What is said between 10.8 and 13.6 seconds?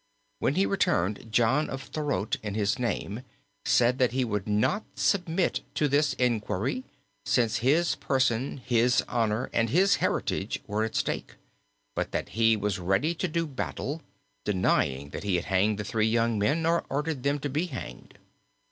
at stake, but that he was ready to do